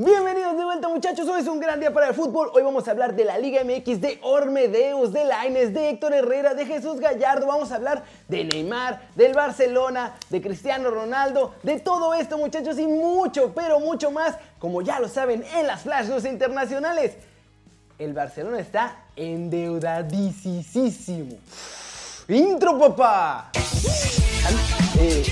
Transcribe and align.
Bienvenidos 0.00 0.56
de 0.56 0.64
vuelta 0.64 0.88
muchachos, 0.88 1.26
hoy 1.26 1.40
es 1.40 1.48
un 1.48 1.58
gran 1.58 1.80
día 1.80 1.92
para 1.92 2.06
el 2.06 2.14
fútbol. 2.14 2.52
Hoy 2.54 2.62
vamos 2.62 2.86
a 2.86 2.92
hablar 2.92 3.16
de 3.16 3.24
la 3.24 3.36
Liga 3.36 3.64
MX, 3.64 4.00
de 4.00 4.20
Ormedeus, 4.22 5.12
de 5.12 5.24
Laines, 5.24 5.74
de 5.74 5.90
Héctor 5.90 6.14
Herrera, 6.14 6.54
de 6.54 6.66
Jesús 6.66 7.00
Gallardo. 7.00 7.48
Vamos 7.48 7.72
a 7.72 7.74
hablar 7.74 8.04
de 8.28 8.44
Neymar, 8.44 9.08
del 9.16 9.34
Barcelona, 9.34 10.14
de 10.30 10.40
Cristiano 10.40 10.92
Ronaldo, 10.92 11.56
de 11.64 11.80
todo 11.80 12.14
esto 12.14 12.38
muchachos 12.38 12.78
y 12.78 12.86
mucho, 12.86 13.50
pero 13.56 13.80
mucho 13.80 14.12
más, 14.12 14.36
como 14.60 14.82
ya 14.82 15.00
lo 15.00 15.08
saben 15.08 15.42
en 15.56 15.66
las 15.66 15.82
flash 15.82 16.06
news 16.06 16.26
internacionales. 16.26 17.16
El 17.98 18.12
Barcelona 18.12 18.60
está 18.60 18.98
endeudadísimo. 19.16 21.38
Intro 22.28 22.78
papá. 22.78 23.50
Eh, 25.00 25.24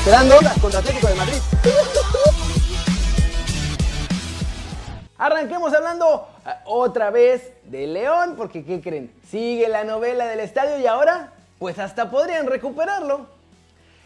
Esperando 0.00 0.34
contra 0.62 0.80
Atlético 0.80 1.08
de 1.08 1.14
Madrid. 1.14 1.36
Arranquemos 5.18 5.74
hablando 5.74 6.26
eh, 6.46 6.50
otra 6.64 7.10
vez 7.10 7.52
de 7.64 7.86
León, 7.86 8.34
porque 8.38 8.64
¿qué 8.64 8.80
creen? 8.80 9.12
Sigue 9.28 9.68
la 9.68 9.84
novela 9.84 10.26
del 10.26 10.40
estadio 10.40 10.78
y 10.78 10.86
ahora, 10.86 11.34
pues 11.58 11.78
hasta 11.78 12.10
podrían 12.10 12.46
recuperarlo. 12.46 13.26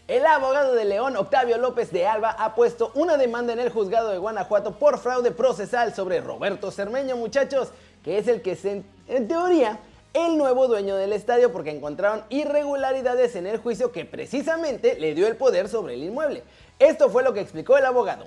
El 0.09 0.27
abogado 0.27 0.75
de 0.75 0.85
León, 0.85 1.17
Octavio 1.17 1.59
López 1.59 1.93
de 1.93 2.09
Alba, 2.09 2.31
ha 2.41 2.57
puesto 2.57 2.91
una 2.95 3.17
demanda 3.17 3.53
en 3.53 3.61
el 3.61 3.71
juzgado 3.71 4.09
de 4.11 4.19
Guanajuato 4.19 4.73
por 4.73 4.99
fraude 4.99 5.31
procesal 5.31 5.95
sobre 5.95 6.21
Roberto 6.21 6.73
Cermeño, 6.73 7.17
muchachos, 7.17 7.69
que 8.03 8.19
es 8.19 8.27
el 8.27 8.43
que 8.43 8.57
se, 8.57 8.83
en 9.07 9.29
teoría 9.29 9.79
el 10.15 10.39
nuevo 10.39 10.69
dueño 10.69 10.97
del 10.97 11.13
estadio 11.13 11.53
porque 11.53 11.71
encontraron 11.71 12.23
irregularidades 12.31 13.35
en 13.35 13.49
el 13.49 13.59
juicio 13.59 13.91
que 13.91 14.05
precisamente 14.05 14.99
le 14.99 15.15
dio 15.15 15.27
el 15.27 15.37
poder 15.37 15.69
sobre 15.69 15.95
el 15.95 16.05
inmueble. 16.05 16.45
Esto 16.79 17.11
fue 17.11 17.25
lo 17.25 17.35
que 17.35 17.41
explicó 17.41 17.77
el 17.77 17.85
abogado. 17.85 18.27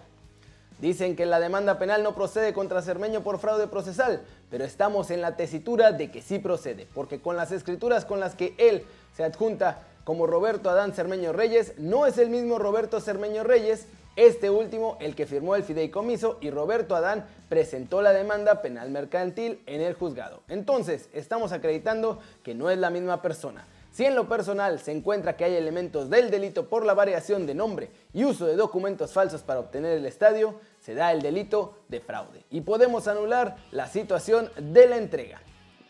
Dicen 0.79 1.15
que 1.15 1.25
la 1.25 1.39
demanda 1.39 1.79
penal 1.79 2.03
no 2.03 2.13
procede 2.13 2.53
contra 2.53 2.81
Cermeño 2.81 3.23
por 3.23 3.39
fraude 3.39 3.67
procesal, 3.67 4.21
pero 4.51 4.63
estamos 4.63 5.09
en 5.09 5.21
la 5.21 5.35
tesitura 5.35 5.93
de 5.93 6.11
que 6.11 6.21
sí 6.21 6.37
procede, 6.39 6.87
porque 6.93 7.19
con 7.19 7.35
las 7.35 7.51
escrituras 7.51 8.05
con 8.05 8.19
las 8.19 8.35
que 8.35 8.53
él 8.57 8.83
se 9.15 9.23
adjunta 9.23 9.79
como 10.03 10.27
Roberto 10.27 10.69
Adán 10.69 10.93
Cermeño 10.93 11.33
Reyes, 11.33 11.73
no 11.77 12.05
es 12.05 12.17
el 12.17 12.29
mismo 12.29 12.59
Roberto 12.59 12.99
Cermeño 12.99 13.43
Reyes 13.43 13.87
este 14.17 14.49
último, 14.49 14.97
el 14.99 15.15
que 15.15 15.25
firmó 15.25 15.55
el 15.55 15.63
fideicomiso, 15.63 16.39
y 16.41 16.49
Roberto 16.49 16.95
Adán 16.95 17.25
presentó 17.47 18.01
la 18.01 18.11
demanda 18.11 18.61
penal 18.61 18.89
mercantil 18.89 19.61
en 19.67 19.79
el 19.79 19.93
juzgado. 19.93 20.41
Entonces, 20.49 21.07
estamos 21.13 21.51
acreditando 21.53 22.19
que 22.43 22.55
no 22.55 22.69
es 22.69 22.77
la 22.79 22.89
misma 22.89 23.21
persona. 23.21 23.65
Si 23.91 24.05
en 24.05 24.15
lo 24.15 24.27
personal 24.27 24.79
se 24.79 24.91
encuentra 24.91 25.37
que 25.37 25.45
hay 25.45 25.55
elementos 25.55 26.09
del 26.09 26.29
delito 26.29 26.67
por 26.67 26.85
la 26.85 26.93
variación 26.93 27.45
de 27.45 27.55
nombre 27.55 27.89
y 28.13 28.25
uso 28.25 28.45
de 28.45 28.55
documentos 28.55 29.13
falsos 29.13 29.41
para 29.41 29.59
obtener 29.59 29.97
el 29.97 30.05
estadio, 30.05 30.55
se 30.79 30.93
da 30.93 31.11
el 31.11 31.21
delito 31.21 31.77
de 31.87 31.99
fraude 31.99 32.43
y 32.51 32.61
podemos 32.61 33.07
anular 33.07 33.55
la 33.71 33.87
situación 33.87 34.51
de 34.55 34.87
la 34.87 34.97
entrega. 34.97 35.41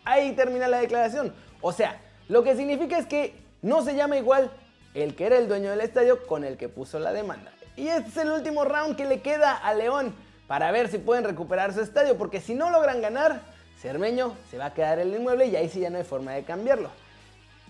Ahí 0.05 0.33
termina 0.33 0.67
la 0.67 0.79
declaración. 0.79 1.33
O 1.59 1.73
sea, 1.73 2.01
lo 2.29 2.43
que 2.43 2.55
significa 2.55 2.97
es 2.97 3.07
que 3.07 3.35
no 3.61 3.83
se 3.83 3.95
llama 3.95 4.17
igual 4.17 4.51
el 4.93 5.15
que 5.15 5.25
era 5.25 5.37
el 5.37 5.49
dueño 5.49 5.69
del 5.69 5.81
estadio 5.81 6.25
con 6.27 6.45
el 6.45 6.55
que 6.55 6.69
puso 6.69 6.99
la 6.99 7.11
demanda. 7.11 7.51
Y 7.77 7.87
este 7.89 8.09
es 8.09 8.17
el 8.17 8.31
último 8.31 8.65
round 8.65 8.95
que 8.95 9.05
le 9.05 9.21
queda 9.21 9.55
a 9.55 9.73
León 9.75 10.13
para 10.47 10.71
ver 10.71 10.89
si 10.89 10.97
pueden 10.97 11.23
recuperar 11.23 11.73
su 11.73 11.81
estadio, 11.81 12.17
porque 12.17 12.41
si 12.41 12.55
no 12.55 12.71
logran 12.71 13.01
ganar, 13.01 13.41
Cermeño 13.79 14.33
se 14.49 14.57
va 14.57 14.65
a 14.65 14.73
quedar 14.73 14.97
el 14.97 15.13
inmueble 15.13 15.45
y 15.45 15.55
ahí 15.55 15.69
sí 15.69 15.79
ya 15.79 15.91
no 15.91 15.99
hay 15.99 16.03
forma 16.03 16.33
de 16.33 16.43
cambiarlo. 16.43 16.89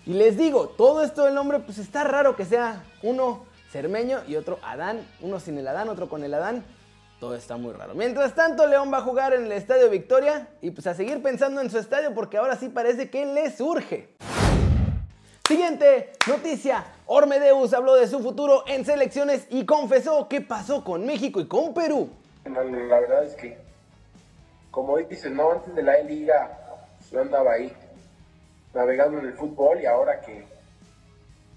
Y 0.06 0.14
les 0.14 0.38
digo, 0.38 0.68
todo 0.68 1.02
esto 1.02 1.26
del 1.26 1.34
nombre, 1.34 1.58
pues 1.58 1.76
está 1.76 2.04
raro 2.04 2.34
que 2.36 2.46
sea 2.46 2.82
uno 3.02 3.44
Cermeño 3.70 4.20
y 4.26 4.36
otro 4.36 4.58
Adán, 4.62 5.06
uno 5.20 5.38
sin 5.40 5.58
el 5.58 5.68
Adán, 5.68 5.90
otro 5.90 6.08
con 6.08 6.24
el 6.24 6.32
Adán. 6.32 6.64
Todo 7.20 7.34
está 7.34 7.58
muy 7.58 7.74
raro. 7.74 7.94
Mientras 7.94 8.34
tanto, 8.34 8.66
León 8.66 8.90
va 8.90 8.98
a 8.98 9.02
jugar 9.02 9.34
en 9.34 9.44
el 9.44 9.52
Estadio 9.52 9.90
Victoria 9.90 10.48
y 10.62 10.70
pues 10.70 10.86
a 10.86 10.94
seguir 10.94 11.22
pensando 11.22 11.60
en 11.60 11.68
su 11.68 11.76
estadio 11.76 12.14
porque 12.14 12.38
ahora 12.38 12.56
sí 12.56 12.70
parece 12.70 13.10
que 13.10 13.26
le 13.26 13.50
surge. 13.50 14.14
Siguiente 15.48 16.12
noticia. 16.28 16.84
Ormedeus 17.06 17.72
habló 17.72 17.94
de 17.94 18.06
su 18.06 18.20
futuro 18.20 18.64
en 18.66 18.84
selecciones 18.84 19.46
y 19.48 19.64
confesó 19.64 20.28
qué 20.28 20.42
pasó 20.42 20.84
con 20.84 21.06
México 21.06 21.40
y 21.40 21.48
con 21.48 21.72
Perú. 21.72 22.10
La, 22.44 22.60
verdad 23.00 23.24
es 23.24 23.34
que, 23.34 23.56
como 24.70 24.98
dicen, 24.98 25.36
no, 25.36 25.52
antes 25.52 25.74
de 25.74 25.82
la 25.82 26.00
liga 26.00 26.50
yo 27.10 27.22
andaba 27.22 27.52
ahí 27.52 27.72
navegando 28.74 29.20
en 29.20 29.24
el 29.24 29.32
fútbol 29.32 29.80
y 29.80 29.86
ahora 29.86 30.20
que, 30.20 30.44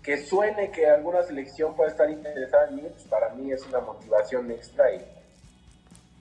que 0.02 0.25
suene 0.25 0.72
que 0.72 0.88
alguna 0.88 1.23
selección 1.23 1.75
pueda 1.75 1.91
estar 1.91 2.09
interesada 2.09 2.69
en 2.69 2.78
mí, 2.78 2.84
pues 2.84 3.03
para 3.09 3.28
mí 3.34 3.52
es 3.52 3.68
una 3.68 3.81
motivación 3.81 4.50
extra 4.52 4.90
y 4.96 5.06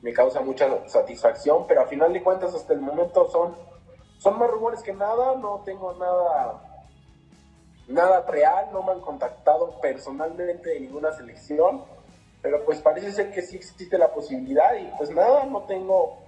me 0.02 0.12
causa 0.12 0.41
mucha 0.41 0.66
satisfacción, 0.88 1.69
pero 1.69 1.82
a 1.82 1.87
final 1.87 2.12
de 2.12 2.20
cuentas 2.20 2.52
hasta 2.52 2.72
el 2.72 2.81
momento 2.81 3.31
son, 3.31 3.54
son 4.19 4.41
más 4.41 4.50
rumores 4.50 4.82
que 4.82 4.92
nada, 4.92 5.37
no 5.37 5.62
tengo 5.64 5.92
nada 5.92 6.69
nada 7.90 8.24
real, 8.28 8.68
no 8.72 8.82
me 8.82 8.92
han 8.92 9.00
contactado 9.00 9.80
personalmente 9.80 10.70
de 10.70 10.80
ninguna 10.80 11.12
selección, 11.12 11.84
pero 12.42 12.64
pues 12.64 12.78
parece 12.78 13.12
ser 13.12 13.32
que 13.32 13.42
sí 13.42 13.56
existe 13.56 13.98
la 13.98 14.12
posibilidad 14.12 14.74
y 14.74 14.86
pues 14.96 15.10
nada, 15.10 15.44
no 15.44 15.62
tengo 15.62 16.18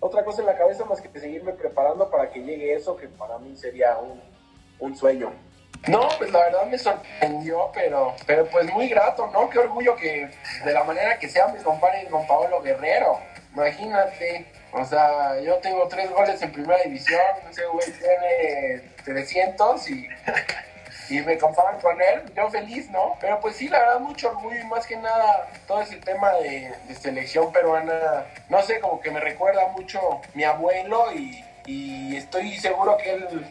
otra 0.00 0.24
cosa 0.24 0.40
en 0.40 0.46
la 0.46 0.56
cabeza 0.56 0.84
más 0.84 1.00
que 1.00 1.18
seguirme 1.18 1.52
preparando 1.52 2.10
para 2.10 2.30
que 2.30 2.40
llegue 2.40 2.74
eso, 2.74 2.96
que 2.96 3.08
para 3.08 3.38
mí 3.38 3.56
sería 3.56 3.98
un, 3.98 4.96
sueño. 4.96 5.32
No, 5.88 6.08
pues 6.18 6.30
la 6.32 6.40
verdad 6.40 6.66
me 6.66 6.78
sorprendió, 6.78 7.70
pero, 7.74 8.14
pero 8.26 8.46
pues 8.46 8.72
muy 8.72 8.88
grato, 8.88 9.28
¿no? 9.32 9.48
Qué 9.50 9.58
orgullo 9.58 9.94
que 9.96 10.30
de 10.64 10.72
la 10.72 10.84
manera 10.84 11.18
que 11.18 11.28
sea 11.28 11.48
me 11.48 11.62
compare 11.62 12.08
con 12.08 12.26
Paolo 12.26 12.62
Guerrero. 12.62 13.18
Imagínate, 13.52 14.46
o 14.72 14.84
sea, 14.84 15.40
yo 15.40 15.56
tengo 15.56 15.86
tres 15.88 16.10
goles 16.10 16.40
en 16.42 16.52
primera 16.52 16.82
división, 16.82 17.20
ese 17.50 17.66
güey 17.66 17.86
tiene 17.92 18.92
300 19.04 19.90
y 19.90 20.08
y 21.08 21.20
me 21.20 21.38
comparan 21.38 21.80
con 21.80 22.00
él, 22.00 22.22
yo 22.34 22.50
feliz, 22.50 22.90
¿no? 22.90 23.16
Pero 23.20 23.38
pues 23.40 23.56
sí, 23.56 23.68
la 23.68 23.78
verdad, 23.78 24.00
mucho 24.00 24.28
orgullo 24.28 24.60
y 24.60 24.64
más 24.64 24.86
que 24.86 24.96
nada 24.96 25.48
todo 25.66 25.80
ese 25.80 25.96
tema 25.96 26.32
de, 26.34 26.74
selección 27.00 27.52
peruana, 27.52 28.24
no 28.48 28.62
sé, 28.62 28.80
como 28.80 29.00
que 29.00 29.10
me 29.10 29.20
recuerda 29.20 29.68
mucho 29.68 30.00
mi 30.34 30.44
abuelo 30.44 31.12
y, 31.12 31.44
estoy 32.16 32.56
seguro 32.58 32.96
que 32.96 33.10
él 33.10 33.44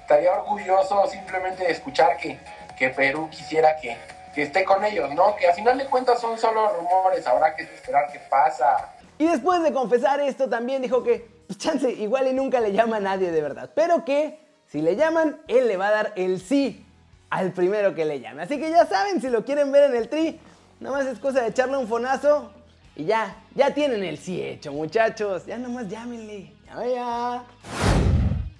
estaría 0.00 0.30
orgulloso 0.32 1.06
simplemente 1.06 1.64
de 1.64 1.72
escuchar 1.72 2.18
que, 2.18 2.38
que 2.78 2.90
Perú 2.90 3.28
quisiera 3.30 3.76
que, 3.76 3.96
que 4.34 4.42
esté 4.42 4.62
con 4.64 4.84
ellos, 4.84 5.14
¿no? 5.14 5.34
Que 5.36 5.48
a 5.48 5.54
final 5.54 5.78
de 5.78 5.86
cuentas 5.86 6.20
son 6.20 6.38
solo 6.38 6.68
rumores, 6.74 7.26
habrá 7.26 7.56
que 7.56 7.62
esperar 7.62 8.12
qué 8.12 8.20
pasa. 8.28 8.94
Y 9.16 9.26
después 9.26 9.62
de 9.62 9.72
confesar 9.72 10.20
esto 10.20 10.50
también 10.50 10.82
dijo 10.82 11.02
que, 11.02 11.26
pues 11.46 11.58
chance, 11.58 11.90
igual 11.90 12.28
y 12.28 12.34
nunca 12.34 12.60
le 12.60 12.72
llama 12.72 12.98
a 12.98 13.00
nadie 13.00 13.30
de 13.30 13.40
verdad, 13.40 13.70
pero 13.74 14.04
que 14.04 14.47
si 14.70 14.82
le 14.82 14.96
llaman, 14.96 15.38
él 15.48 15.66
le 15.66 15.76
va 15.76 15.88
a 15.88 15.92
dar 15.92 16.12
el 16.16 16.40
sí 16.40 16.84
al 17.30 17.52
primero 17.52 17.94
que 17.94 18.04
le 18.04 18.20
llame. 18.20 18.42
Así 18.42 18.58
que 18.58 18.70
ya 18.70 18.86
saben, 18.86 19.20
si 19.20 19.30
lo 19.30 19.44
quieren 19.44 19.72
ver 19.72 19.90
en 19.90 19.96
el 19.96 20.08
tri, 20.08 20.38
nada 20.80 20.98
más 20.98 21.06
es 21.06 21.18
cosa 21.18 21.40
de 21.40 21.48
echarle 21.48 21.78
un 21.78 21.88
fonazo 21.88 22.52
y 22.94 23.04
ya, 23.04 23.36
ya 23.54 23.72
tienen 23.72 24.04
el 24.04 24.18
sí 24.18 24.42
hecho, 24.42 24.72
muchachos. 24.72 25.46
Ya 25.46 25.56
nada 25.56 25.72
más 25.72 25.88
llámenle. 25.88 26.52
Ya, 26.66 26.86
ya. 26.86 27.44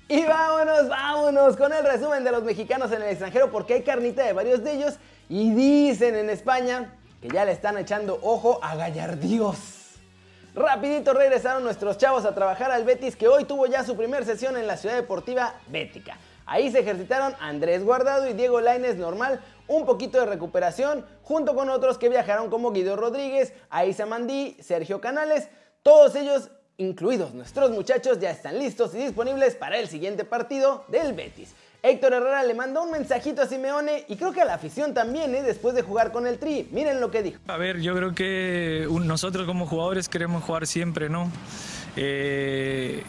Y 0.09 0.25
vámonos, 0.25 0.89
vámonos 0.89 1.57
con 1.57 1.73
el 1.75 1.85
resumen 1.85 2.25
de 2.25 2.33
los 2.33 2.43
mexicanos 2.43 2.91
en 2.93 3.03
el 3.03 3.09
extranjero 3.09 3.51
porque 3.51 3.75
hay 3.75 3.83
carnita 3.83 4.25
de 4.25 4.33
varios 4.33 4.65
de 4.65 4.73
ellos 4.73 4.95
y 5.29 5.53
dicen 5.53 6.17
en 6.17 6.31
España 6.31 6.95
que 7.21 7.29
ya 7.29 7.45
le 7.45 7.53
están 7.53 7.77
echando 7.77 8.19
ojo 8.23 8.61
a 8.63 8.77
Gallardíos. 8.77 9.78
Rapidito 10.59 11.13
regresaron 11.13 11.63
nuestros 11.63 11.99
chavos 11.99 12.25
a 12.25 12.35
trabajar 12.35 12.73
al 12.73 12.83
Betis 12.83 13.15
que 13.15 13.29
hoy 13.29 13.45
tuvo 13.45 13.67
ya 13.67 13.85
su 13.85 13.97
primera 13.97 14.27
sesión 14.27 14.57
en 14.57 14.67
la 14.67 14.77
ciudad 14.77 14.97
deportiva 14.97 15.55
Bética. 15.69 16.19
Ahí 16.47 16.73
se 16.73 16.81
ejercitaron 16.81 17.37
Andrés 17.39 17.85
Guardado 17.85 18.29
y 18.29 18.33
Diego 18.33 18.61
Laines 18.61 18.97
normal, 18.97 19.41
un 19.69 19.87
poquito 19.87 20.19
de 20.19 20.27
recuperación, 20.27 21.07
junto 21.23 21.55
con 21.55 21.71
otros 21.71 21.97
que 21.97 22.09
viajaron 22.09 22.51
como 22.51 22.73
Guido 22.73 22.97
Rodríguez, 22.97 23.53
Aisa 23.71 24.05
Mandí, 24.05 24.57
Sergio 24.61 25.01
Canales, 25.01 25.49
todos 25.85 26.17
ellos, 26.17 26.51
incluidos 26.77 27.35
nuestros 27.35 27.71
muchachos, 27.71 28.19
ya 28.19 28.33
están 28.33 28.59
listos 28.59 28.93
y 28.97 28.99
disponibles 28.99 29.55
para 29.55 29.79
el 29.79 29.87
siguiente 29.87 30.25
partido 30.25 30.85
del 30.89 31.13
Betis. 31.13 31.55
Héctor 31.83 32.13
Herrera 32.13 32.43
le 32.43 32.55
mandó 32.55 32.83
un 32.83 32.91
mensajito 32.91 33.43
a 33.43 33.47
Simeone 33.47 34.05
y 34.09 34.17
creo 34.17 34.33
que 34.33 34.41
a 34.41 34.45
la 34.45 34.55
afición 34.55 34.95
también, 34.95 35.35
¿eh? 35.35 35.43
después 35.43 35.75
de 35.75 35.83
jugar 35.83 36.11
con 36.11 36.27
el 36.27 36.39
Tri. 36.39 36.69
Miren 36.73 37.01
lo 37.01 37.11
que 37.11 37.23
dijo. 37.23 37.39
A 37.47 37.57
ver, 37.57 37.81
yo 37.81 37.95
creo 37.95 38.15
que 38.15 38.89
nosotros 38.91 39.47
como 39.47 39.67
jugadores 39.67 40.09
queremos 40.09 40.43
jugar 40.43 40.67
siempre, 40.67 41.09
¿no? 41.09 41.31
Eh, 41.97 43.05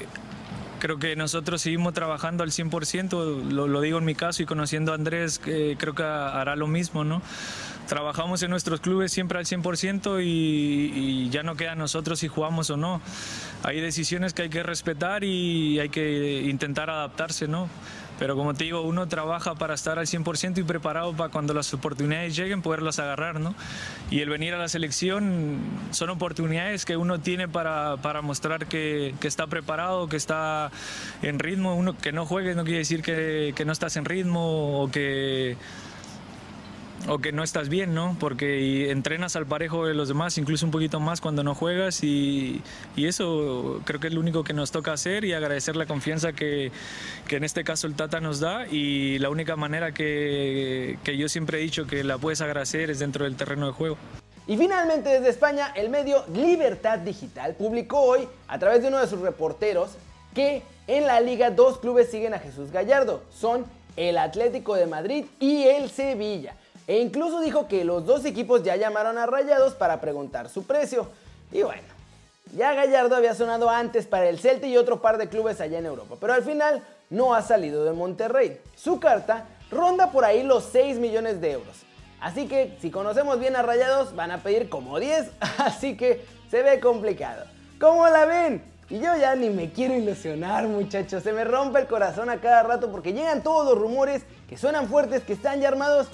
creo 0.80 1.00
que 1.00 1.16
nosotros 1.16 1.62
seguimos 1.62 1.94
trabajando 1.94 2.44
al 2.44 2.52
100%, 2.52 3.52
lo, 3.52 3.68
lo, 3.68 3.82
digo 3.82 3.98
en 3.98 4.06
mi 4.06 4.14
caso 4.14 4.44
y 4.44 4.46
conociendo 4.46 4.92
a 4.92 4.96
Andrés, 4.96 5.40
creo 5.40 5.96
que 5.96 6.04
hará 6.04 6.56
lo 6.56 6.68
mismo, 6.68 7.04
¿no? 7.04 7.24
Trabajamos 7.88 8.44
en 8.44 8.52
nuestros 8.52 8.82
clubes 8.82 9.12
siempre 9.12 9.40
al 9.40 9.46
100% 9.46 10.24
y, 10.24 10.26
y 10.26 11.30
ya 11.32 11.42
no 11.42 11.56
queda 11.56 11.72
a 11.72 11.76
nosotros 11.76 12.20
si 12.20 12.28
jugamos 12.28 12.70
o 12.70 12.78
no. 12.78 13.02
Hay 13.64 13.82
decisiones 13.82 14.36
que 14.36 14.44
hay 14.44 14.50
que 14.50 14.62
respetar 14.62 15.24
y 15.24 15.80
hay 15.80 15.90
que 15.90 16.44
intentar 16.44 16.92
adaptarse, 16.92 17.48
¿no? 17.48 17.68
Pero 18.20 18.36
como 18.36 18.54
te 18.54 18.66
digo, 18.66 18.82
uno 18.82 19.08
trabaja 19.08 19.56
para 19.56 19.74
estar 19.74 19.98
al 19.98 20.06
100% 20.06 20.58
y 20.58 20.64
preparado 20.64 21.14
para 21.14 21.32
cuando 21.32 21.54
las 21.54 21.74
oportunidades 21.74 22.36
lleguen 22.36 22.62
poderlas 22.62 23.00
agarrar, 23.00 23.40
¿no? 23.40 23.56
Y 24.12 24.20
el 24.20 24.30
venir 24.30 24.54
a 24.54 24.58
la 24.58 24.68
selección 24.68 25.58
son 25.92 26.10
oportunidades 26.10 26.84
que 26.84 26.98
uno 26.98 27.22
tiene 27.22 27.48
para, 27.48 27.96
para 27.98 28.22
mostrar 28.22 28.68
que, 28.68 29.16
que, 29.22 29.28
está 29.30 29.48
preparado, 29.48 30.10
que 30.10 30.18
está 30.18 30.70
en 31.22 31.40
ritmo. 31.40 31.76
Uno 31.76 31.98
que 31.98 32.12
no 32.12 32.26
juegue 32.26 32.56
no 32.56 32.66
quiere 32.66 32.80
decir 32.80 33.02
que, 33.02 33.54
que 33.56 33.64
no 33.64 33.72
estás 33.72 33.96
en 33.96 34.04
ritmo 34.04 34.84
o 34.84 34.92
que 34.92 35.56
o 37.08 37.20
que 37.20 37.32
no 37.32 37.44
estás 37.44 37.70
bien, 37.70 37.94
¿no? 37.94 38.16
Porque 38.20 38.92
entrenas 38.92 39.36
al 39.36 39.46
parejo 39.46 39.86
de 39.86 39.94
los 39.94 40.08
demás, 40.08 40.38
incluso 40.38 40.66
un 40.66 40.72
poquito 40.72 41.00
más 41.00 41.22
cuando 41.22 41.44
no 41.44 41.56
juegas 41.56 42.04
y, 42.04 42.62
y, 42.96 43.08
eso 43.08 43.82
creo 43.86 44.00
que 44.00 44.08
es 44.08 44.14
lo 44.14 44.20
único 44.20 44.44
que 44.44 44.54
nos 44.54 44.72
toca 44.72 44.94
hacer 44.94 45.26
y 45.26 45.34
agradecer 45.34 45.76
la 45.76 45.86
confianza 45.86 46.34
que, 46.34 46.72
que 47.28 47.38
en 47.38 47.44
este 47.44 47.64
caso 47.64 47.88
el 47.88 47.96
Tata 47.96 48.20
nos 48.20 48.40
da 48.40 48.68
y 48.68 49.18
la 49.20 49.30
única 49.30 49.56
manera 49.56 49.94
que, 49.94 50.98
que 51.04 51.18
yo 51.18 51.30
siempre 51.30 51.60
he 51.60 51.62
dicho 51.62 51.88
que 51.88 52.04
la 52.04 52.18
puedes 52.18 52.42
agradecer 52.42 52.90
es 52.90 53.00
dentro 53.00 53.26
del 53.26 53.36
terreno 53.36 53.68
de 53.68 53.72
juego. 53.72 53.98
Y 54.48 54.58
finalmente 54.58 55.10
desde 55.10 55.30
España, 55.30 55.72
el 55.76 55.90
medio 55.90 56.26
Libertad 56.34 57.00
Digital 57.00 57.54
publicó 57.54 58.02
hoy, 58.02 58.28
a 58.48 58.58
través 58.58 58.82
de 58.82 58.88
uno 58.88 59.00
de 59.00 59.06
sus 59.06 59.20
reporteros, 59.20 59.92
que 60.34 60.64
en 60.88 61.06
la 61.06 61.22
liga 61.22 61.52
dos 61.52 61.78
clubes 61.78 62.10
siguen 62.10 62.34
a 62.34 62.40
Jesús 62.40 62.72
Gallardo. 62.72 63.22
Son 63.32 63.66
el 63.96 64.18
Atlético 64.18 64.76
de 64.76 64.88
Madrid 64.88 65.26
y 65.40 65.64
el 65.64 65.90
Sevilla. 65.92 66.56
E 66.90 66.98
incluso 66.98 67.40
dijo 67.40 67.68
que 67.68 67.86
los 67.86 68.04
dos 68.08 68.26
equipos 68.26 68.64
ya 68.64 68.76
llamaron 68.76 69.20
a 69.20 69.28
Rayados 69.28 69.76
para 69.76 70.02
preguntar 70.02 70.50
su 70.50 70.64
precio. 70.64 71.08
Y 71.52 71.62
bueno, 71.62 71.84
ya 72.58 72.74
Gallardo 72.74 73.16
había 73.16 73.36
sonado 73.36 73.70
antes 73.70 74.08
para 74.08 74.28
el 74.28 74.40
Celta 74.40 74.66
y 74.66 74.76
otro 74.76 75.00
par 75.00 75.20
de 75.20 75.30
clubes 75.30 75.62
allá 75.62 75.78
en 75.78 75.86
Europa, 75.86 76.16
pero 76.20 76.34
al 76.34 76.42
final 76.42 76.84
no 77.12 77.36
ha 77.36 77.44
salido 77.44 77.86
de 77.86 77.92
Monterrey. 77.92 78.60
Su 78.76 79.00
carta 79.00 79.46
ronda 79.70 80.12
por 80.12 80.26
ahí 80.26 80.42
los 80.42 80.64
6 80.64 80.98
millones 80.98 81.40
de 81.42 81.52
euros. 81.52 81.78
Así 82.22 82.48
que 82.48 82.76
si 82.82 82.90
conocemos 82.90 83.40
bien 83.40 83.56
a 83.56 83.62
Rayados 83.62 84.16
van 84.16 84.32
a 84.32 84.40
pedir 84.40 84.68
como 84.68 85.00
10, 85.00 85.30
así 85.60 85.96
que 85.96 86.26
se 86.50 86.64
ve 86.64 86.80
complicado. 86.80 87.46
¿Cómo 87.80 88.10
la 88.10 88.26
ven? 88.26 88.64
Y 88.90 88.98
yo 88.98 89.16
ya 89.16 89.36
ni 89.36 89.52
me 89.52 89.72
quiero 89.72 89.94
ilusionar 89.94 90.68
muchachos, 90.68 91.22
se 91.22 91.34
me 91.34 91.44
rompe 91.44 91.82
el 91.82 91.86
corazón 91.86 92.32
a 92.32 92.42
cada 92.42 92.64
rato 92.64 92.92
porque 92.92 93.14
llegan 93.14 93.44
todos 93.44 93.64
los 93.64 93.78
rumores 93.78 94.24
que 94.50 94.58
suenan 94.58 94.88
fuertes, 94.88 95.22
que 95.22 95.34
están 95.34 95.62
ya 95.62 95.68
armados 95.68 96.08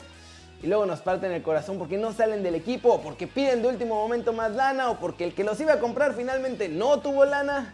y 0.62 0.68
luego 0.68 0.86
nos 0.86 1.02
parten 1.02 1.32
el 1.32 1.44
corazón 1.44 1.78
porque 1.78 1.98
no 1.98 2.14
salen 2.14 2.44
del 2.44 2.56
equipo, 2.56 2.94
o 2.94 3.02
porque 3.02 3.28
piden 3.28 3.62
de 3.62 3.68
último 3.68 3.96
momento 3.96 4.34
más 4.34 4.52
lana, 4.52 4.90
o 4.90 5.00
porque 5.00 5.26
el 5.26 5.34
que 5.34 5.44
los 5.44 5.60
iba 5.60 5.74
a 5.74 5.80
comprar 5.80 6.14
finalmente 6.14 6.70
no 6.70 7.00
tuvo 7.00 7.26
lana. 7.26 7.74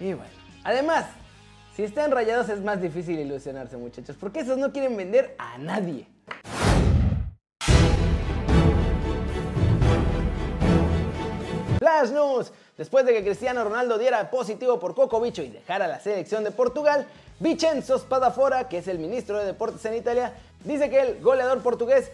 Y 0.00 0.14
bueno, 0.14 0.32
además, 0.64 1.06
si 1.74 1.84
están 1.84 2.10
rayados 2.10 2.48
es 2.48 2.60
más 2.62 2.80
difícil 2.82 3.18
ilusionarse 3.18 3.76
muchachos, 3.76 4.16
porque 4.18 4.40
esos 4.40 4.58
no 4.58 4.72
quieren 4.72 4.96
vender 4.96 5.34
a 5.38 5.58
nadie. 5.58 6.06
Flash 11.78 12.10
News. 12.10 12.52
Después 12.76 13.04
de 13.04 13.12
que 13.12 13.24
Cristiano 13.24 13.64
Ronaldo 13.64 13.98
diera 13.98 14.30
positivo 14.30 14.78
por 14.78 14.94
Coco 14.94 15.20
Bicho 15.20 15.42
y 15.42 15.48
dejara 15.48 15.88
la 15.88 15.98
selección 15.98 16.44
de 16.44 16.50
Portugal, 16.50 17.06
Vincenzo 17.40 17.98
Spadafora, 17.98 18.68
que 18.68 18.78
es 18.78 18.88
el 18.88 18.98
ministro 18.98 19.38
de 19.38 19.46
Deportes 19.46 19.84
en 19.84 19.94
Italia, 19.94 20.32
dice 20.64 20.90
que 20.90 21.00
el 21.00 21.20
goleador 21.20 21.62
portugués 21.62 22.10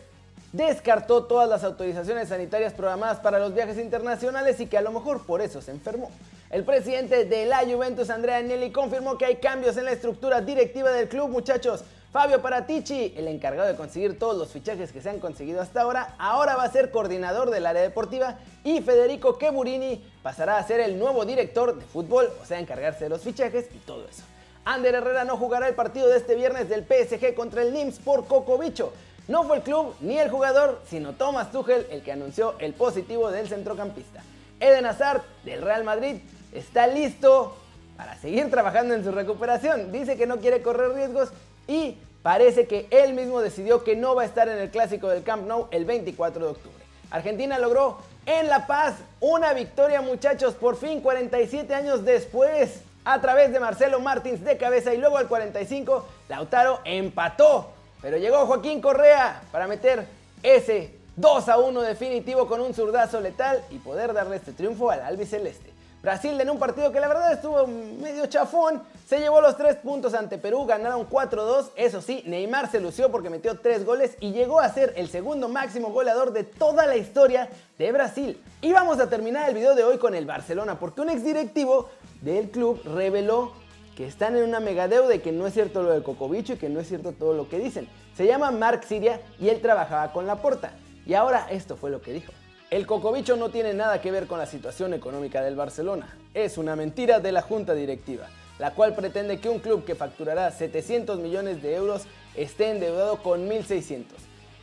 descartó 0.52 1.24
todas 1.24 1.48
las 1.48 1.64
autorizaciones 1.64 2.28
sanitarias 2.28 2.72
programadas 2.72 3.18
para 3.18 3.38
los 3.38 3.54
viajes 3.54 3.78
internacionales 3.78 4.58
y 4.60 4.66
que 4.66 4.78
a 4.78 4.82
lo 4.82 4.92
mejor 4.92 5.24
por 5.26 5.40
eso 5.42 5.60
se 5.60 5.70
enfermó. 5.70 6.10
El 6.50 6.64
presidente 6.64 7.26
de 7.26 7.44
la 7.44 7.60
Juventus, 7.60 8.08
Andrea 8.08 8.38
Agnelli, 8.38 8.70
confirmó 8.70 9.18
que 9.18 9.26
hay 9.26 9.36
cambios 9.36 9.76
en 9.76 9.84
la 9.84 9.92
estructura 9.92 10.40
directiva 10.40 10.90
del 10.90 11.08
club, 11.08 11.28
muchachos. 11.28 11.84
Fabio 12.10 12.40
Paratici, 12.40 13.12
el 13.18 13.28
encargado 13.28 13.68
de 13.68 13.76
conseguir 13.76 14.18
todos 14.18 14.38
los 14.38 14.48
fichajes 14.48 14.92
que 14.92 15.02
se 15.02 15.10
han 15.10 15.20
conseguido 15.20 15.60
hasta 15.60 15.82
ahora, 15.82 16.14
ahora 16.18 16.56
va 16.56 16.62
a 16.62 16.72
ser 16.72 16.90
coordinador 16.90 17.50
del 17.50 17.66
área 17.66 17.82
deportiva 17.82 18.38
y 18.64 18.80
Federico 18.80 19.36
Keburini 19.36 20.02
pasará 20.22 20.56
a 20.56 20.66
ser 20.66 20.80
el 20.80 20.98
nuevo 20.98 21.26
director 21.26 21.78
de 21.78 21.84
fútbol, 21.84 22.30
o 22.42 22.46
sea, 22.46 22.58
encargarse 22.58 23.04
de 23.04 23.10
los 23.10 23.20
fichajes 23.20 23.66
y 23.74 23.78
todo 23.80 24.08
eso. 24.08 24.22
Ander 24.64 24.94
Herrera 24.94 25.24
no 25.24 25.36
jugará 25.36 25.68
el 25.68 25.74
partido 25.74 26.08
de 26.08 26.18
este 26.18 26.34
viernes 26.34 26.68
del 26.68 26.84
PSG 26.84 27.34
contra 27.34 27.62
el 27.62 27.72
Nims 27.72 27.98
por 27.98 28.26
Coco 28.26 28.58
Bicho. 28.58 28.92
No 29.28 29.44
fue 29.44 29.58
el 29.58 29.62
club 29.62 29.94
ni 30.00 30.18
el 30.18 30.30
jugador, 30.30 30.80
sino 30.88 31.12
Thomas 31.12 31.52
Tuchel 31.52 31.86
el 31.90 32.02
que 32.02 32.12
anunció 32.12 32.54
el 32.58 32.72
positivo 32.72 33.30
del 33.30 33.48
centrocampista. 33.48 34.22
Eden 34.60 34.86
Hazard 34.86 35.22
del 35.44 35.62
Real 35.62 35.84
Madrid 35.84 36.16
está 36.52 36.86
listo 36.86 37.56
para 37.96 38.16
seguir 38.16 38.50
trabajando 38.50 38.94
en 38.94 39.04
su 39.04 39.12
recuperación. 39.12 39.92
Dice 39.92 40.16
que 40.16 40.26
no 40.26 40.38
quiere 40.38 40.62
correr 40.62 40.92
riesgos 40.92 41.30
y 41.66 41.98
parece 42.22 42.66
que 42.66 42.86
él 42.90 43.14
mismo 43.14 43.40
decidió 43.40 43.84
que 43.84 43.96
no 43.96 44.14
va 44.14 44.22
a 44.22 44.26
estar 44.26 44.48
en 44.48 44.58
el 44.58 44.70
clásico 44.70 45.08
del 45.08 45.22
Camp 45.22 45.46
Nou 45.46 45.68
el 45.70 45.84
24 45.84 46.44
de 46.44 46.50
octubre. 46.50 46.84
Argentina 47.10 47.58
logró 47.58 47.98
en 48.26 48.48
La 48.48 48.66
Paz 48.66 48.94
una 49.20 49.52
victoria 49.52 50.00
muchachos 50.00 50.54
por 50.54 50.76
fin 50.76 51.00
47 51.00 51.74
años 51.74 52.04
después 52.04 52.82
a 53.10 53.22
través 53.22 53.50
de 53.50 53.58
Marcelo 53.58 54.00
Martins 54.00 54.44
de 54.44 54.58
cabeza 54.58 54.92
y 54.92 54.98
luego 54.98 55.16
al 55.16 55.28
45 55.28 56.06
Lautaro 56.28 56.80
empató. 56.84 57.70
Pero 58.02 58.18
llegó 58.18 58.44
Joaquín 58.44 58.82
Correa 58.82 59.40
para 59.50 59.66
meter 59.66 60.04
ese 60.42 60.94
2 61.16 61.48
a 61.48 61.58
1 61.58 61.80
definitivo 61.80 62.46
con 62.46 62.60
un 62.60 62.74
zurdazo 62.74 63.18
letal 63.20 63.64
y 63.70 63.78
poder 63.78 64.12
darle 64.12 64.36
este 64.36 64.52
triunfo 64.52 64.90
al 64.90 65.00
albiceleste. 65.00 65.72
Brasil 66.08 66.40
en 66.40 66.48
un 66.48 66.58
partido 66.58 66.90
que 66.90 67.00
la 67.00 67.08
verdad 67.08 67.34
estuvo 67.34 67.66
medio 67.66 68.24
chafón, 68.24 68.82
se 69.06 69.18
llevó 69.20 69.42
los 69.42 69.58
3 69.58 69.76
puntos 69.76 70.14
ante 70.14 70.38
Perú, 70.38 70.64
ganaron 70.64 71.06
4-2, 71.06 71.72
eso 71.76 72.00
sí, 72.00 72.22
Neymar 72.24 72.70
se 72.70 72.80
lució 72.80 73.12
porque 73.12 73.28
metió 73.28 73.60
3 73.60 73.84
goles 73.84 74.16
y 74.18 74.32
llegó 74.32 74.58
a 74.58 74.70
ser 74.70 74.94
el 74.96 75.10
segundo 75.10 75.50
máximo 75.50 75.90
goleador 75.90 76.32
de 76.32 76.44
toda 76.44 76.86
la 76.86 76.96
historia 76.96 77.50
de 77.76 77.92
Brasil. 77.92 78.42
Y 78.62 78.72
vamos 78.72 78.98
a 79.00 79.10
terminar 79.10 79.50
el 79.50 79.54
video 79.54 79.74
de 79.74 79.84
hoy 79.84 79.98
con 79.98 80.14
el 80.14 80.24
Barcelona, 80.24 80.78
porque 80.78 81.02
un 81.02 81.10
exdirectivo 81.10 81.90
del 82.22 82.48
club 82.48 82.80
reveló 82.86 83.52
que 83.94 84.06
están 84.06 84.34
en 84.34 84.44
una 84.44 84.60
mega 84.60 84.88
deuda 84.88 85.14
y 85.14 85.18
que 85.18 85.32
no 85.32 85.46
es 85.46 85.52
cierto 85.52 85.82
lo 85.82 85.90
de 85.90 86.02
Cocobicho 86.02 86.54
y 86.54 86.56
que 86.56 86.70
no 86.70 86.80
es 86.80 86.88
cierto 86.88 87.12
todo 87.12 87.34
lo 87.34 87.50
que 87.50 87.58
dicen. 87.58 87.86
Se 88.16 88.26
llama 88.26 88.50
Mark 88.50 88.84
Siria 88.84 89.20
y 89.38 89.50
él 89.50 89.60
trabajaba 89.60 90.10
con 90.14 90.26
la 90.26 90.36
porta. 90.36 90.72
Y 91.04 91.12
ahora 91.12 91.48
esto 91.50 91.76
fue 91.76 91.90
lo 91.90 92.00
que 92.00 92.14
dijo. 92.14 92.32
El 92.70 92.86
Cocobicho 92.86 93.34
no 93.36 93.48
tiene 93.48 93.72
nada 93.72 94.02
que 94.02 94.10
ver 94.10 94.26
con 94.26 94.38
la 94.38 94.44
situación 94.44 94.92
económica 94.92 95.40
del 95.40 95.56
Barcelona. 95.56 96.14
Es 96.34 96.58
una 96.58 96.76
mentira 96.76 97.18
de 97.18 97.32
la 97.32 97.40
junta 97.40 97.72
directiva, 97.72 98.26
la 98.58 98.74
cual 98.74 98.94
pretende 98.94 99.40
que 99.40 99.48
un 99.48 99.58
club 99.58 99.86
que 99.86 99.94
facturará 99.94 100.50
700 100.50 101.18
millones 101.18 101.62
de 101.62 101.74
euros 101.74 102.02
esté 102.36 102.68
endeudado 102.68 103.22
con 103.22 103.48
1.600. 103.48 104.04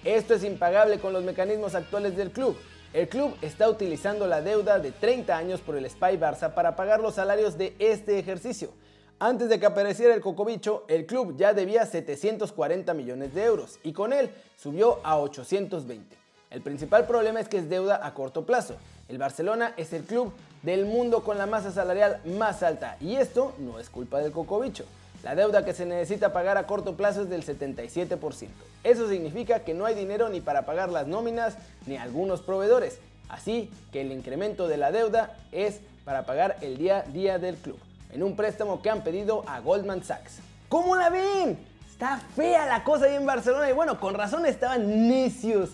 Esto 0.04 0.36
es 0.36 0.44
impagable 0.44 1.00
con 1.00 1.14
los 1.14 1.24
mecanismos 1.24 1.74
actuales 1.74 2.16
del 2.16 2.30
club. 2.30 2.56
El 2.94 3.10
club 3.10 3.36
está 3.42 3.68
utilizando 3.68 4.28
la 4.28 4.44
deuda 4.44 4.78
de 4.78 4.92
30 4.92 5.36
años 5.36 5.62
por 5.62 5.76
el 5.76 5.90
Spy 5.90 6.20
Barça 6.20 6.54
para 6.54 6.76
pagar 6.76 7.00
los 7.00 7.16
salarios 7.16 7.58
de 7.58 7.76
este 7.80 8.20
ejercicio. 8.20 8.70
Antes 9.18 9.50
de 9.50 9.60
que 9.60 9.66
apareciera 9.66 10.14
el 10.14 10.22
cocobicho, 10.22 10.86
el 10.90 11.08
club 11.08 11.36
ya 11.38 11.54
debía 11.54 11.84
740 11.88 12.94
millones 12.94 13.34
de 13.34 13.46
euros 13.46 13.80
y 13.82 13.94
con 13.94 14.14
él 14.14 14.30
subió 14.58 15.00
a 15.04 15.18
820. 15.18 16.25
El 16.56 16.62
principal 16.62 17.06
problema 17.06 17.42
es 17.42 17.50
que 17.50 17.58
es 17.58 17.70
deuda 17.70 18.00
a 18.02 18.14
corto 18.14 18.46
plazo. 18.46 18.78
El 19.10 19.18
Barcelona 19.18 19.74
es 19.76 19.92
el 19.92 20.04
club 20.04 20.32
del 20.64 20.86
mundo 20.86 21.22
con 21.22 21.38
la 21.38 21.48
masa 21.48 21.70
salarial 21.70 22.22
más 22.24 22.64
alta 22.64 22.96
y 23.02 23.18
esto 23.18 23.54
no 23.60 23.78
es 23.78 23.90
culpa 23.90 24.20
del 24.20 24.32
cocobicho. 24.32 24.86
La 25.22 25.36
deuda 25.36 25.66
que 25.66 25.74
se 25.74 25.86
necesita 25.86 26.32
pagar 26.32 26.58
a 26.58 26.66
corto 26.66 26.96
plazo 26.96 27.24
es 27.24 27.30
del 27.30 27.46
77%. 27.46 28.48
Eso 28.86 29.10
significa 29.10 29.66
que 29.66 29.74
no 29.74 29.86
hay 29.86 29.96
dinero 29.96 30.30
ni 30.30 30.40
para 30.40 30.66
pagar 30.66 30.88
las 30.88 31.08
nóminas 31.08 31.58
ni 31.88 31.98
algunos 31.98 32.40
proveedores. 32.40 33.00
Así 33.28 33.70
que 33.92 34.00
el 34.00 34.14
incremento 34.14 34.70
de 34.70 34.78
la 34.78 34.94
deuda 34.94 35.36
es 35.52 35.82
para 36.06 36.26
pagar 36.26 36.56
el 36.62 36.78
día 36.78 37.00
a 37.00 37.02
día 37.02 37.38
del 37.38 37.58
club, 37.58 37.78
en 38.14 38.24
un 38.24 38.38
préstamo 38.38 38.82
que 38.82 38.90
han 38.90 39.04
pedido 39.04 39.44
a 39.46 39.60
Goldman 39.60 40.06
Sachs. 40.06 40.40
¿Cómo 40.70 40.96
la 40.96 41.10
ven? 41.10 41.60
Está 41.92 42.22
fea 42.34 42.66
la 42.66 42.86
cosa 42.86 43.08
ahí 43.08 43.16
en 43.16 43.26
Barcelona 43.26 43.70
y 43.70 43.74
bueno, 43.74 44.00
con 44.00 44.14
razón 44.14 44.46
estaban 44.46 45.10
necios. 45.10 45.72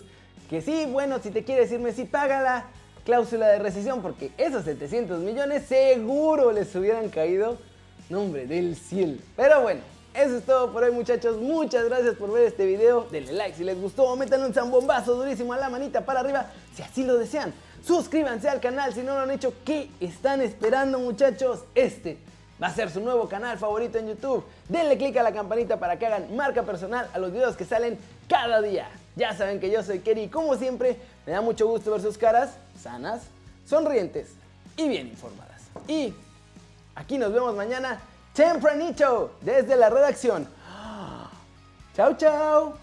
Que 0.52 0.60
sí, 0.60 0.84
bueno, 0.84 1.18
si 1.18 1.30
te 1.30 1.44
quiere 1.44 1.62
decirme 1.62 1.92
sí, 1.92 2.04
paga 2.04 2.42
la 2.42 2.66
cláusula 3.06 3.48
de 3.48 3.58
rescisión 3.58 4.02
porque 4.02 4.32
esos 4.36 4.64
700 4.64 5.20
millones 5.20 5.62
seguro 5.64 6.52
les 6.52 6.74
hubieran 6.74 7.08
caído 7.08 7.56
Nombre 8.10 8.46
del 8.46 8.76
cielo. 8.76 9.16
Pero 9.34 9.62
bueno, 9.62 9.80
eso 10.12 10.36
es 10.36 10.44
todo 10.44 10.70
por 10.70 10.82
hoy 10.82 10.90
muchachos. 10.90 11.38
Muchas 11.38 11.86
gracias 11.86 12.16
por 12.16 12.30
ver 12.30 12.44
este 12.44 12.66
video. 12.66 13.06
Denle 13.10 13.32
like 13.32 13.56
si 13.56 13.64
les 13.64 13.80
gustó. 13.80 14.14
Métanle 14.14 14.44
un 14.44 14.52
zambombazo 14.52 15.14
durísimo 15.14 15.54
a 15.54 15.56
la 15.56 15.70
manita 15.70 16.04
para 16.04 16.20
arriba 16.20 16.50
si 16.76 16.82
así 16.82 17.02
lo 17.02 17.16
desean. 17.16 17.54
Suscríbanse 17.82 18.50
al 18.50 18.60
canal 18.60 18.92
si 18.92 19.00
no 19.00 19.14
lo 19.14 19.20
han 19.20 19.30
hecho. 19.30 19.54
¿Qué 19.64 19.88
están 20.00 20.42
esperando 20.42 20.98
muchachos? 20.98 21.60
Este 21.74 22.18
va 22.62 22.68
a 22.68 22.74
ser 22.74 22.90
su 22.90 23.00
nuevo 23.00 23.28
canal 23.28 23.58
favorito 23.58 23.98
en 23.98 24.08
YouTube. 24.08 24.44
Denle 24.68 24.96
click 24.96 25.16
a 25.16 25.22
la 25.22 25.32
campanita 25.32 25.78
para 25.78 25.98
que 25.98 26.06
hagan 26.06 26.36
marca 26.36 26.62
personal 26.62 27.08
a 27.12 27.18
los 27.18 27.32
videos 27.32 27.56
que 27.56 27.64
salen 27.64 27.98
cada 28.28 28.60
día. 28.60 28.88
Ya 29.16 29.34
saben 29.36 29.60
que 29.60 29.70
yo 29.70 29.82
soy 29.82 30.00
Kerry 30.00 30.22
y 30.22 30.28
como 30.28 30.56
siempre 30.56 30.96
me 31.26 31.32
da 31.32 31.40
mucho 31.40 31.66
gusto 31.66 31.90
ver 31.90 32.00
sus 32.00 32.16
caras 32.16 32.50
sanas, 32.80 33.22
sonrientes 33.66 34.34
y 34.76 34.88
bien 34.88 35.08
informadas. 35.08 35.60
Y 35.88 36.14
Aquí 36.94 37.18
nos 37.18 37.32
vemos 37.32 37.54
mañana 37.54 38.00
tempranito 38.34 39.36
desde 39.40 39.76
la 39.76 39.88
redacción. 39.88 40.46
Chao, 41.94 42.16
chao. 42.16 42.74